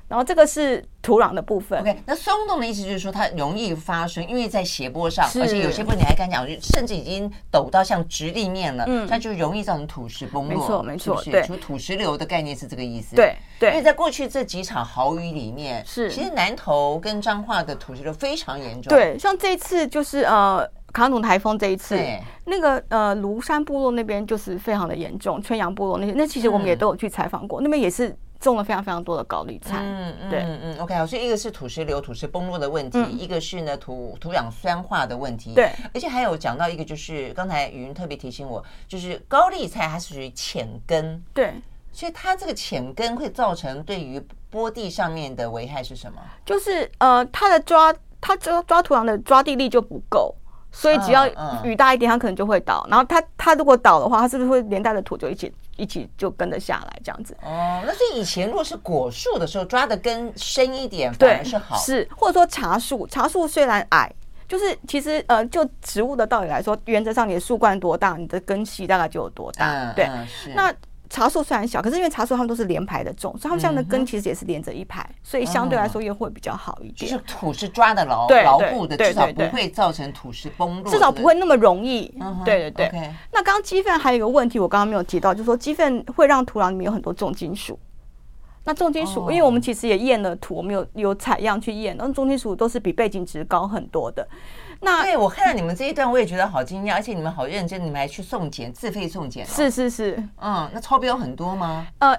[0.08, 1.78] 然后这个是土壤的部分。
[1.80, 10.54] OK，那松动的意思就是说它容易发生，因为在斜坡上，而且有些部分你还敢讲，甚至已经陡到像直立面了，嗯，它就容易造成土石崩落。
[10.54, 13.14] 没错，没错，对，就土石流的概念是这个意思。
[13.14, 13.70] 对对。
[13.70, 18.88] 因为在过去这几场豪雨里面，是其实南投跟彰化的土石流非常严重。
[18.88, 21.98] 对，像这一次就是呃卡努台风这一次，
[22.46, 28.16] 那个呃庐山部落那边就是非常的严重，春阳部落那些，那其实我们也都有去采访过，那边也是。
[28.40, 41.54] 种了非常非常多的高丽菜，嗯嗯对嗯嗯，OK 好，所以一个是土石流、土石崩落的问题，嗯、一个是呢土土壤酸化的问题，对，而且还有讲到一个就是刚才云云特别提醒我，就是高丽菜它是属于浅根，对，
[41.92, 44.20] 所以它这个浅根会造成对于
[44.50, 46.20] 坡地上面的危害是什么？
[46.46, 50.34] 就是呃，它的抓它抓抓土壤的抓地力就不够。
[50.70, 51.26] 所以只要
[51.64, 52.86] 雨大一点，它可能就会倒。
[52.90, 57.34] 然后它它如果倒的话，它是不是会连带着土就一起一起就跟着下来这样子？
[57.42, 61.78] 哦，那所以以前如果是果树的时候，抓的根深一点反而是好。
[61.78, 64.12] 是，或者说茶树，茶树虽然矮，
[64.46, 69.92] 就是其实呃，就植物的道理来说，原则上你的树冠多大，你的根系大概就有多大。
[69.94, 70.08] 对，
[70.54, 70.74] 那
[71.10, 77.10] 茶树虽然小，可是因为茶树它们都是连排的种，所以它们下面的根其实也是连着一排，所以相对来说也会比较好一点。
[77.10, 82.06] 就是土是抓得牢牢固的，至少不会造成土石崩落，至少不会那么容易。
[82.44, 83.14] 对对对。
[83.32, 87.78] 那刚刚鸡粪还有一个问题，我刚刚没有提到，就是说鸡粪会让土壤里面有很多重金属。
[88.64, 94.28] 那重金属，哦因为我们其实也验了土，我们有有采样去验，那重金属都是比背景值高很多的。
[94.80, 99.48] 那对，我看到你们这一段，我也觉得好惊讶，而且你们好认真，你们还去送检，自费送检、哦。
[99.48, 101.86] 是是是，嗯，那超标很多吗？
[101.98, 102.16] 呃，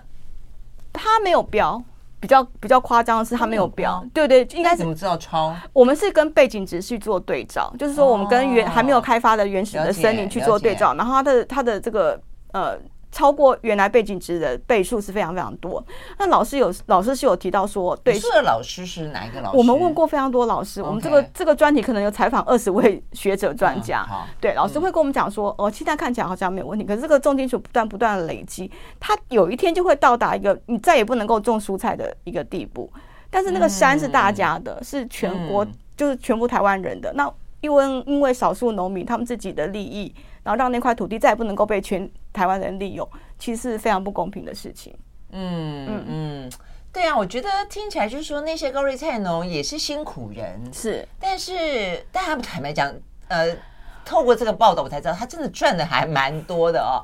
[0.92, 1.82] 它没有标，
[2.20, 4.06] 比较比较夸张的是它没有标。
[4.14, 5.56] 对对，应该怎么知道超？
[5.74, 12.78] 我们是跟背景值去做对照，就是说我们跟原、哦还没有开发的原始的森林去做对照，然后它的它的这个呃。
[13.12, 15.84] 超过原来背景值的倍数是非常非常多。
[16.18, 19.58] 那老师有老师是有提到说，对，你说的老师是哪一个老师？
[19.58, 24.08] 我们问过非常多老师，我们这个这个专题可能有采访二十位学者专家。
[24.40, 28.70] 对，老师会跟我们讲说，哦，现在看起来好像没有问题，可是这个重金属不断不断的累积，
[29.00, 32.92] 它有一天就会到达一个你再也不能够种蔬菜的一个地步。
[33.32, 37.14] 但是那个山是大家的，是全国，就是全部台湾人的。
[37.14, 44.96] 那因为因为少数农民他们自己的利益，然后让那块土地再也不能够被全台湾人利用，其实是非常不公平的事情。
[45.32, 46.52] 嗯嗯嗯，
[46.92, 52.94] 对啊，我觉得听起来就是说那些高丽菜农也是辛苦人，是，但是但他们坦白讲，
[53.28, 53.56] 呃，
[54.04, 56.98] 透过这个报道我才知道，他真的赚的还蛮多的哦，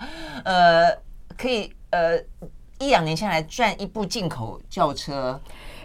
[0.43, 0.91] 呃，
[1.38, 2.17] 可以呃
[2.79, 5.39] 一两年下来赚一部进口轿车，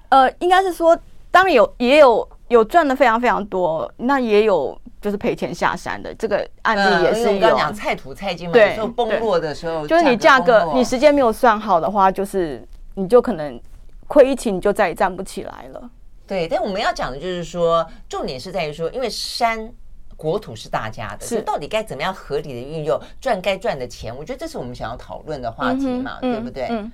[0.08, 0.98] 呃，应该是说，
[1.30, 4.80] 当然有也有有赚的非常非常多，那也有。
[5.00, 7.40] 就是赔钱下山的这个案例也是有。
[7.40, 13.60] 刚刚讲菜土菜金嘛，对崩落的时候，就是你价格你时间没有算好的话，就是你就可能
[14.06, 15.90] 亏一起，你就再也站不起来了。
[16.26, 19.72] 对，但我们要讲的就是说，重点是在于说，因为山
[20.16, 24.14] 国土是大家的，是到底该怎么样合理的运用赚该赚的钱？
[24.16, 26.66] 我觉得这是我们想要讨论的话题嘛，对不对？
[26.70, 26.92] 嗯嗯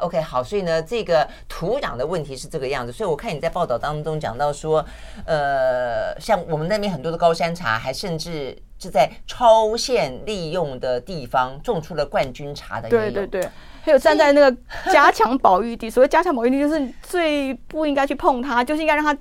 [0.00, 4.84] ，OK，好，所以呢，这个土壤的问题是这个样子，所以我看你在报道当中讲到说，
[5.26, 13.48] 呃，像我们那边很多的高山茶，还甚至是在超限利用的地方种出了冠军茶的，对对对，
[13.82, 14.56] 还有站在那个
[14.92, 19.16] 加强保育地，所谓加强保育地就是最不应该去碰它，就是应该让它，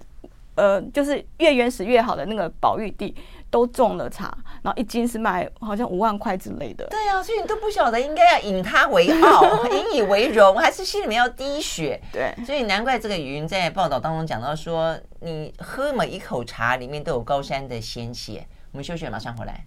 [0.56, 3.14] 呃，就是越原始越好的那个保育地。
[3.50, 6.86] 都种了茶，然后一斤是卖好像五万块之类的。
[6.88, 12.00] 对呀、啊，所以你都不晓得应该要引他为傲， 引以为荣，还是心里面要滴血。
[12.12, 18.46] 对，所以难怪这个云在报道当中讲到说，你喝每一口茶里面都有高山的鲜血。
[18.72, 19.66] 我们休息，马上回来。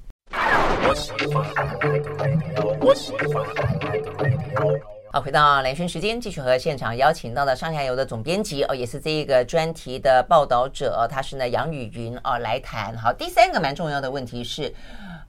[5.13, 12.97] 好，回到蓝轩时间，继续和现场邀请到的上下游的总编辑哦，也是这一个专题的报道者，他是呢杨雨云哦来谈。
[12.97, 14.73] 好，第三个蛮重要的问题是，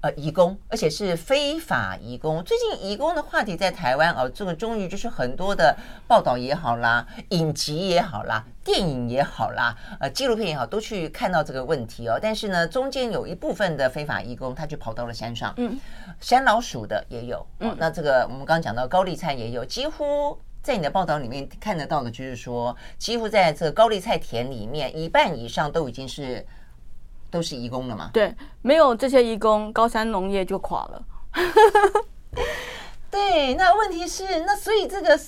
[0.01, 2.43] 呃，移工，而且是非法移工。
[2.43, 12.17] 最近移工的话题在台湾哦，这个终于就是很多的报道也好啦，影集也好啦，电影也好啦，呃，纪录片也好，都去看到这个问题哦。
[12.19, 15.79] 但是呢，中间有一部分的非法移工，他就跑到了山上，嗯，
[16.19, 19.63] 山老鼠的也有，嗯，那这个我们刚刚讲到高丽菜也有。
[19.63, 26.43] 几乎在你的报道里面看得到的，就是说，几乎在这个高丽菜田里面，一半以上都已经是
[27.31, 28.11] 都是移工的嘛？
[28.13, 31.03] 对，没有这些移工，高山农业就垮了。
[33.09, 35.19] 对，那问题是，那所以这个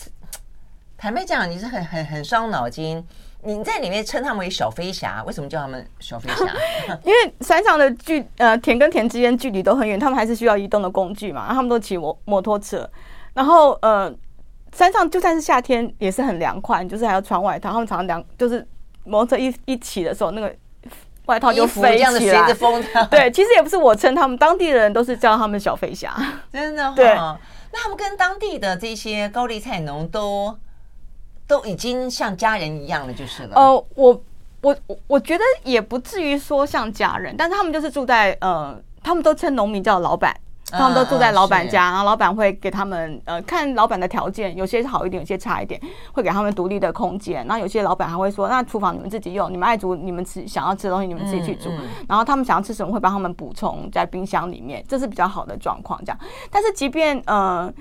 [0.96, 3.04] 坦白讲，你是很很很伤脑筋。
[3.42, 6.46] 你在里面称他们为小飞侠，为什么叫他们小飞侠？
[7.04, 12.88] 因为山上的距呃田跟田之间距离都很远，他们还是需要移动的工具嘛，他们都骑摩摩托车，
[13.34, 14.14] 然后呃。
[14.76, 17.72] 山上就算是夏天也是很凉快，就是还要穿外套。
[17.72, 18.68] 他们常常凉，就是
[19.04, 20.52] 摩托车一一起的时候，那个
[21.26, 22.84] 外套就飞起来，随着风。
[23.10, 26.16] 对，其实也不是我称他们，当地的人都是叫他们小飞侠。
[26.52, 27.06] 真的、哦、对。
[27.16, 30.56] 那他们跟当地的这些高丽菜农都
[31.48, 33.56] 都已经像家人一样了，就是了。
[33.56, 34.24] 呃，我
[34.62, 40.36] 我我我觉得也不至于说像家人，但是他们就是住在呃，他们都称农民叫老板。
[40.74, 45.80] 他们都住在老板家，然后老板会给他们呃看老板的条件，有些好一点，有些差一点，
[46.12, 47.46] 会给他们独立的空间。
[47.46, 51.70] 然后有些老板还会说，那厨房你们自己用，你们爱煮你们吃想要吃的东西你们自己去煮。
[52.08, 56.00] 然后他们想要吃什么会帮他们补充在冰箱里面，这是比较好的状况。
[56.04, 57.72] 这样，但是即便呃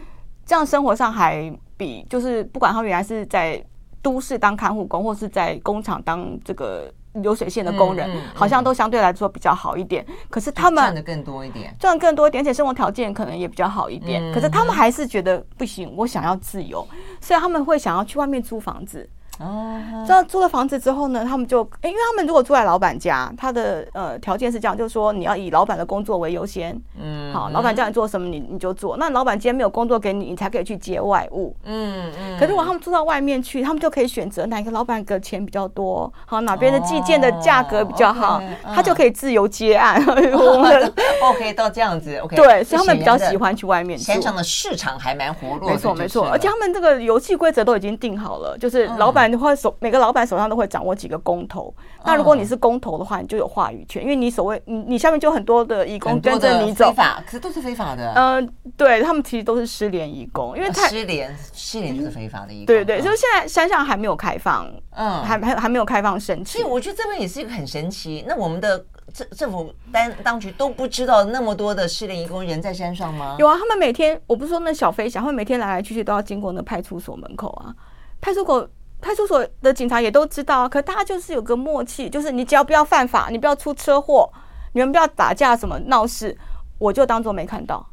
[0.45, 3.65] 这样生活上还比就是不管他们原来是在
[4.03, 6.93] 都市当看护工，或是在工厂当这个。
[7.15, 14.33] 流水线的工人好像都相对来说比较好一点，可是他们赚的更多一点，赚更多一点，而且生活条件可能也比较好一点。
[14.33, 16.87] 可是他们还是觉得不行，我想要自由，
[17.21, 19.09] 所以他们会想要去外面租房子。
[19.39, 28.97] 哦，这样租了房子之后呢，他们就，因为他们如果住在老板家，他的呃条件是这样，就是说你要以老板的工作为优先，嗯，嗯，好，老板叫你做什么，你你就做。
[28.99, 31.57] 那老板今天没有工作给你，你才可以去接外务。
[31.65, 32.39] 嗯嗯。
[32.39, 38.41] 可是如果他们住到外面去，他们就可以选择哪个老板的钱比较多，好，哪边的寄件的价格比较好，
[38.75, 40.01] 他就可以自由接案。
[41.23, 42.37] OK，到这样子，OK。
[42.37, 43.99] 对，所以他们比较喜欢去外面。
[43.99, 45.71] 山上的市场还蛮活络。
[45.71, 51.75] 没错没错，而且他们这个游戏规则都已经定好了，就是老板会手每个老板手上都会掌握几个工头。
[52.05, 56.89] 那如果你是工头的话，你就有话语权，因为你所谓你你下面就很多的义工跟着你走。
[56.89, 58.13] 非法，可是都是非法的。
[58.15, 62.67] 嗯，对他们其实都是失联义工，因为他失联失联就是非法的义工。
[62.67, 66.61] 对对，就是现在山上还没有开放，嗯，还还还没有开放申请。
[66.61, 68.25] 所以我觉得这边也是一个很神奇。
[68.27, 73.37] 那我们的政政府单当局都不知道那么多的失联义工人在山上吗？
[73.39, 77.73] 有啊，他们每天我不是说那小飞侠，他们每天来来去去都要经过那派出所门口啊，
[78.21, 78.69] 派出所。
[79.03, 84.33] 派出所的警察也都知道啊，可大家就是有个默契，就是你只要不要犯法，你不要出车祸，
[84.73, 86.39] 你们不要打架什么闹事，
[86.79, 87.85] 我就当做没看到。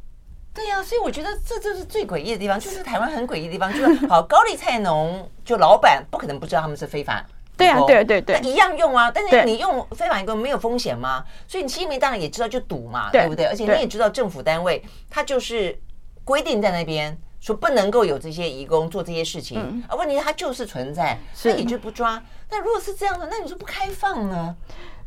[0.54, 7.26] 对呀、啊，所以我觉得这就是最诡异的地方，就是台湾很诡异的地方，就是好高丽菜农就老板不可能不知道他们是非法。
[7.58, 11.26] 对啊，对对对，一样用啊，但是你用非法移工没有风险吗？
[11.48, 13.46] 所以你新民当然也知道就赌嘛，对不对？
[13.48, 15.78] 而且你也知道政府单位它就是
[16.24, 17.18] 规定在那边。
[17.40, 22.22] 说不能够有这些移工做这些事情，嗯、而问题它就是存在，所以你就不抓。
[22.50, 24.56] 那如果是这样的，那你说不开放呢？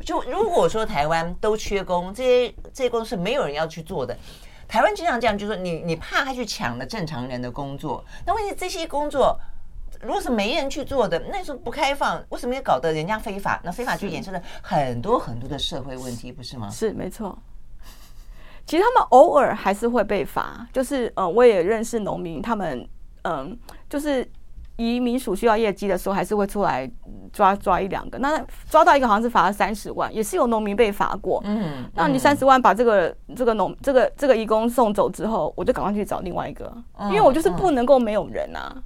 [0.05, 4.17] 就如果说台湾都缺工，这些这些工作是没有人要去做的。
[4.67, 8.03] 台湾经常这样，就是说你你怕他去抢了正常人的工作。
[8.25, 9.39] 那问题这些工作
[10.01, 13.61] 如果是没人去做的，那时候不开放，为什么要搞得人家非法？
[13.63, 16.69] 那非法就衍生了很多很多的社会问题，不是吗？
[16.69, 17.37] 是没错。
[18.65, 22.79] 其实他们偶尔还是会被罚，就是呃，我也认识农民，他们
[23.23, 23.57] 嗯、呃，
[23.89, 24.25] 就是
[24.77, 26.89] 移民署需要业绩的时候，还是会出来
[27.33, 28.17] 抓抓一两个。
[28.19, 31.41] 那抓到一个好像是罚了三十万，也是有农民被罚过。
[31.43, 36.73] 嗯，嗯，那你三十万把这个这个农这个这个义工送走之后，我就赶快去找另外一个，
[37.09, 38.81] 因为我就是不能够没有人啊。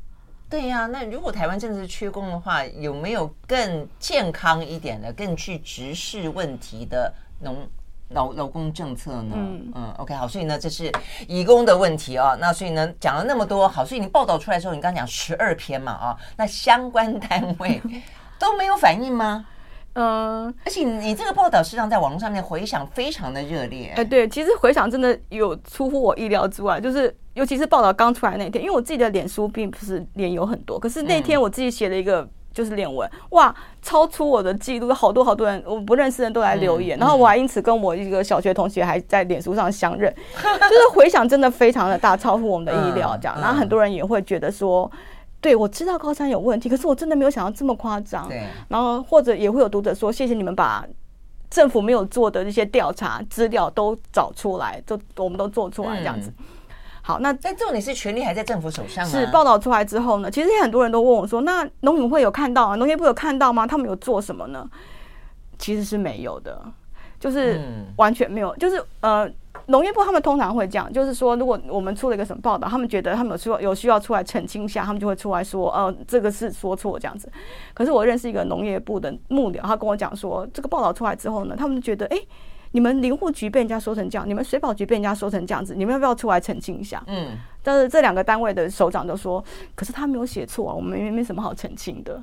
[0.49, 7.55] 对呀、啊，那如果台湾真的是缺工的话，有没有更健康一点的、更去直视问题的农？
[8.09, 9.35] 劳劳工政策呢？
[9.35, 10.91] 嗯嗯，OK，好，所以呢，这是
[11.27, 12.37] 移工的问题啊。
[12.39, 17.81] 那所以呢，讲了那么多，好，所以你报道出来的时候，你刚刚讲十二篇嘛啊，那相关单位
[18.39, 19.45] 都没有反应吗？
[19.93, 23.93] 嗯，而且你这个报道实际上在网络上面回响非常的热烈。
[23.95, 32.27] 哎，对，其实回响真的有出乎我意料之外，就是尤其是报道刚出来那天，因为我自己的脸书并不是脸有很多，可是那天我自己写了一个。
[32.57, 33.07] 就是练文。
[33.29, 33.53] 哇，
[33.83, 43.15] 超出我的记录，好多好多人我不认识的人都来留言，然后我还因此跟我一个小学同学还在脸书上相认， 就是回响真的非常的大，超乎我们的意料。
[43.21, 44.91] 这样，然后很多人也会觉得说，
[45.39, 48.27] 对，我知道高三有问题，可是我真的没有想到这么夸张。
[48.27, 50.83] 对，然后或者也会有读者说，谢谢你们把
[51.51, 56.33] 政府没有做的这些调查资料都找出来，都我们都做出来这样子。
[56.39, 56.45] 嗯
[57.07, 59.09] 好，那但重点是权力还在政府手上吗？
[59.09, 62.75] 是报道出来之后呢，其实很多人都问我说：“那农委会有看到啊？
[62.75, 63.65] 农业部有看到吗？
[63.65, 64.69] 他们有做什么呢？”
[65.57, 66.61] 其实是没有的，
[67.17, 67.61] 就是
[67.95, 68.53] 完全没有。
[68.57, 69.25] 就是呃，
[69.67, 77.31] 农业部他们通常会这样，就是说，如果我们出了一个什么报道，他们觉得他们有需要有需要出来澄清一下，他们就会出来说：“呃，这个是说错这样子。”
[77.73, 82.17] 可是我认识一个农业部的幕僚，他跟我讲说，这个报道出来之后呢，他们就觉得哎。
[82.17, 82.27] 诶
[82.71, 87.03] 你们林护局被人家说成这样，你们水保局被人家说成这样子，你们要不要出来澄清一下？
[87.07, 89.43] 嗯，但是这两个单位的首长都说，
[89.75, 92.21] 可是他没有写错啊，我们没没什么好澄清的。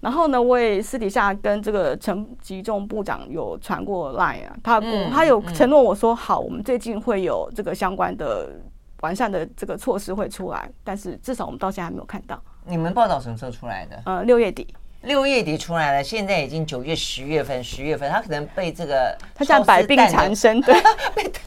[0.00, 8.58] 然后呢，我也私底下跟这个陈吉仲部长有传过 line 啊，他、嗯、他有承诺我说好，我们最近会有这个相关的
[9.02, 12.42] 完善的这个措施会出来，但是至少我们到现在还没有看到。
[12.64, 14.00] 你们报道什么时候出来的？
[14.06, 14.66] 呃，六月底。
[15.02, 20.74] 六月底出来了，现在已经九月、十月份、十月份，他可能被这个他像百病缠身，对，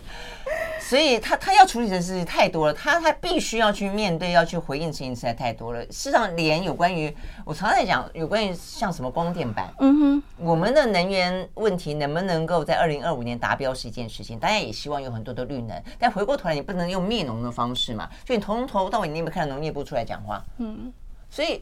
[0.81, 5.81] 所以他他要处理的事情太多了，他他必须要去面对、要去回应的事情实在太多了。
[5.85, 20.43] 事实上，连有关于我常常在讲有关于像什么光电板，嗯哼，我们的能源问题能不能够在二零二五年达标是一件事情，大家也希望有很多的绿能，但回过头来你不能用灭农的方式嘛，就你从头到尾你有没有看到农业部出来讲话？
[20.57, 20.91] 嗯，
[21.29, 21.61] 所以。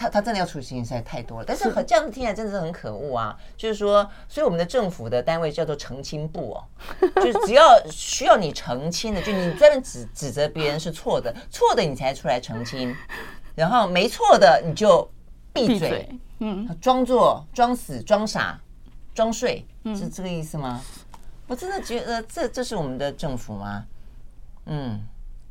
[0.00, 3.38] 他他真的要处理事情实在太多了，但是很这样子听起来真的是很可恶啊！
[3.54, 6.64] 就是说，所以我们的政府的单位叫做澄清部哦，
[7.20, 12.96] 就是只要需要你澄清的，就你专门指指责别人是错的，错的你才出来澄清，
[13.54, 15.06] 然后没错的你就
[15.52, 18.58] 闭嘴，嗯，装作装死、装傻、
[19.14, 20.80] 装睡，是这个意思吗？
[21.46, 23.84] 我真的觉得这这是我们的政府吗？
[24.64, 25.06] 嗯。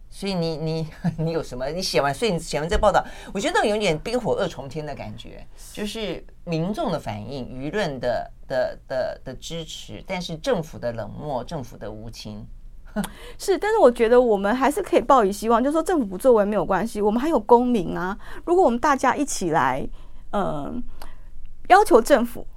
[0.09, 0.87] 所以你你
[1.17, 1.67] 你有什么？
[1.67, 12.45] 你写完，所以你写完这报道，我觉得有点冰火二重天的感觉，就是民众的反应、舆论的的的的支持，但是政府的冷漠、政府的无情。
[13.37, 18.17] 是，但是我觉得我们还是可以抱以希望，就是说政府不作为没有关系，我们还有公民啊。
[18.45, 19.87] 如果我们大家一起来，
[20.31, 20.83] 嗯、呃，
[21.67, 22.47] 要求政府，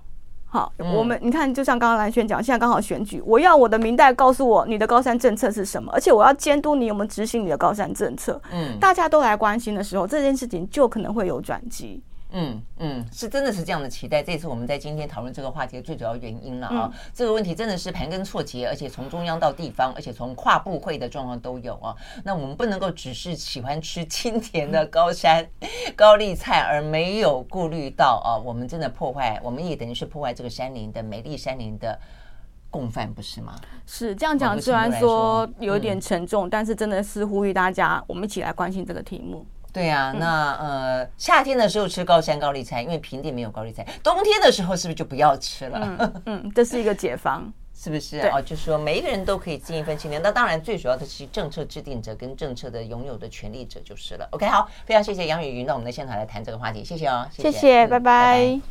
[0.53, 8.38] 好，嗯、我们你看，就像刚刚蓝轩讲，现在刚好选举，我要我的明代告诉我你的高山政策是什么，而且我要监督你有没有执行你的高山政策。
[8.53, 12.03] 嗯，大家都来关心的时候，这件事情就可能会有转机。
[12.33, 16.91] 嗯嗯，是真的是这样的期待，这也是我们在今天讨论这个话题的最主要原因了啊。
[16.91, 21.95] 嗯、这个问题真的是盘根错节，而且从中央到地方，而且从跨部会的状况都有啊。
[22.24, 25.47] 那我们不能够只是喜欢吃清甜的高山
[25.95, 31.99] 高丽菜，而没有顾虑到啊，我们真的破坏，我们也等于是破坏这个山林的美丽山林的
[32.70, 33.55] 共犯，不是吗？
[33.87, 39.45] 是这样讲，虽然说有点沉重，嗯、但是真的是呼吁大家，我们一起来关心这个题目。
[39.72, 43.86] 对啊，那呃，夏天的时候吃高山高丽菜，因为平地没有高丽菜。
[44.02, 45.78] 冬天的时候是不是就不要吃了？
[45.98, 48.20] 嗯， 嗯，这是一个解方，是不是？
[48.28, 50.18] 哦，就是说每一个人都可以尽一份心力。
[50.22, 54.28] 那当然，最主要的是政策制定者跟政策的拥有的权利者就是了。
[54.32, 57.86] OK，好，非常谢谢杨雨云到我们的现场来谈这个话题，谢谢哦，谢谢。
[57.86, 58.60] 拜拜。